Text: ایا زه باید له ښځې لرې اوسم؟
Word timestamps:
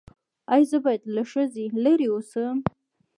ایا 0.53 0.67
زه 0.71 0.77
باید 0.85 1.03
له 1.15 1.23
ښځې 1.31 1.65
لرې 1.83 2.07
اوسم؟ 2.11 2.55